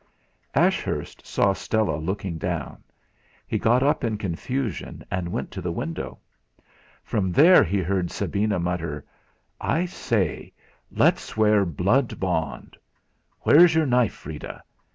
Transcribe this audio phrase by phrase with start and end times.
[0.55, 2.81] Ashurst saw Stella looking down;
[3.45, 6.17] he got up in confusion, and went to the window.
[7.03, 9.05] From there he heard Sabina mutter:
[9.59, 10.53] "I say,
[10.91, 12.75] let's swear blood bond.
[13.41, 14.63] Where's your knife, Freda?"